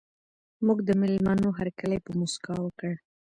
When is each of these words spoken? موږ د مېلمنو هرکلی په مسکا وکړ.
موږ 0.65 0.77
د 0.87 0.89
مېلمنو 1.01 1.49
هرکلی 1.59 1.97
په 2.05 2.11
مسکا 2.19 2.55
وکړ. 2.63 2.91